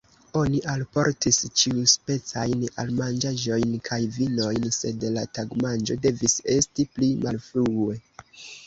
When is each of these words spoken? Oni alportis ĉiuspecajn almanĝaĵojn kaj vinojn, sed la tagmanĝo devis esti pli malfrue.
Oni 0.39 0.59
alportis 0.71 1.37
ĉiuspecajn 1.63 2.65
almanĝaĵojn 2.85 3.77
kaj 3.91 4.01
vinojn, 4.17 4.67
sed 4.81 5.09
la 5.19 5.29
tagmanĝo 5.41 6.03
devis 6.09 6.41
esti 6.59 6.89
pli 6.97 7.13
malfrue. 7.27 8.03